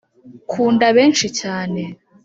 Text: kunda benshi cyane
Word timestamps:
kunda 0.49 0.85
benshi 0.97 1.27
cyane 1.39 1.81